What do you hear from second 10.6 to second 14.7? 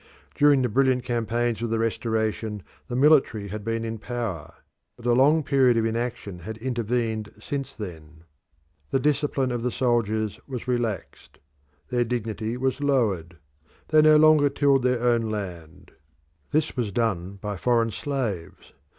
relaxed; their dignity was lowered; they no longer